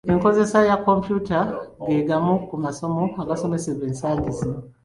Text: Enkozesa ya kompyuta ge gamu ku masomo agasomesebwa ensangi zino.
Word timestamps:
Enkozesa 0.13 0.57
ya 0.69 0.77
kompyuta 0.85 1.37
ge 1.89 1.99
gamu 2.07 2.35
ku 2.47 2.55
masomo 2.63 3.03
agasomesebwa 3.21 3.83
ensangi 3.91 4.29
zino. 4.37 4.59